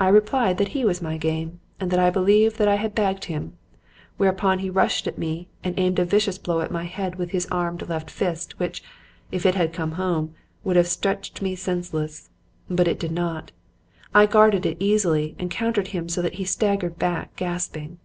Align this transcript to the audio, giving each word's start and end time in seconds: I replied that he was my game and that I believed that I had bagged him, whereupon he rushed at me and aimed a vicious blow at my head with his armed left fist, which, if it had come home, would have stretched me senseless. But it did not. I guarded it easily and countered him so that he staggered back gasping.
I 0.00 0.08
replied 0.08 0.58
that 0.58 0.70
he 0.74 0.84
was 0.84 1.00
my 1.00 1.18
game 1.18 1.60
and 1.78 1.88
that 1.92 2.00
I 2.00 2.10
believed 2.10 2.58
that 2.58 2.66
I 2.66 2.74
had 2.74 2.96
bagged 2.96 3.26
him, 3.26 3.56
whereupon 4.16 4.58
he 4.58 4.68
rushed 4.70 5.06
at 5.06 5.18
me 5.18 5.46
and 5.62 5.78
aimed 5.78 6.00
a 6.00 6.04
vicious 6.04 6.36
blow 6.36 6.62
at 6.62 6.72
my 6.72 6.82
head 6.82 7.14
with 7.14 7.30
his 7.30 7.46
armed 7.48 7.88
left 7.88 8.10
fist, 8.10 8.58
which, 8.58 8.82
if 9.30 9.46
it 9.46 9.54
had 9.54 9.72
come 9.72 9.92
home, 9.92 10.34
would 10.64 10.74
have 10.74 10.88
stretched 10.88 11.40
me 11.42 11.54
senseless. 11.54 12.28
But 12.68 12.88
it 12.88 12.98
did 12.98 13.12
not. 13.12 13.52
I 14.12 14.26
guarded 14.26 14.66
it 14.66 14.78
easily 14.80 15.36
and 15.38 15.48
countered 15.48 15.86
him 15.94 16.08
so 16.08 16.22
that 16.22 16.34
he 16.42 16.44
staggered 16.44 16.98
back 16.98 17.36
gasping. 17.36 18.00